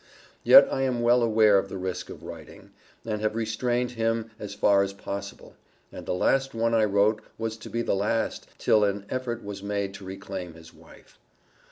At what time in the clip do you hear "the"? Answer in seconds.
1.69-1.77, 6.07-6.15, 7.83-7.93